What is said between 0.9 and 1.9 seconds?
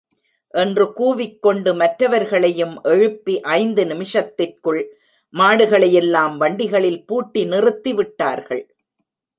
கூவிக் கொண்டு